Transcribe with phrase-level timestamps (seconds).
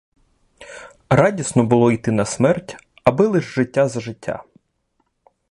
[1.09, 4.43] Радісно було йти на смерть,— аби лиш життя за життя.